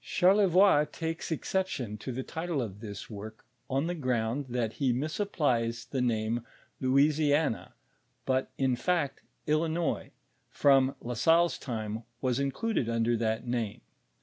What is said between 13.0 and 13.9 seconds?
that name.